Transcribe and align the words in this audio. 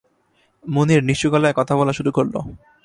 মুনির 0.65 1.01
নিচু 1.03 1.27
গলায় 1.29 1.55
কথা 1.57 1.73
বলা 1.75 1.93
শুরু 1.93 2.11
করল। 2.11 2.35